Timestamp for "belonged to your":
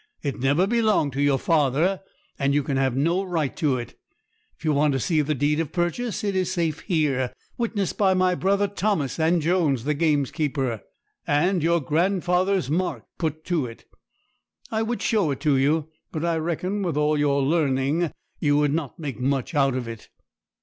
0.65-1.37